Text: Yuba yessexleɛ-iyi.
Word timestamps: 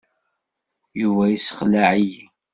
Yuba 1.01 1.23
yessexleɛ-iyi. 1.27 2.23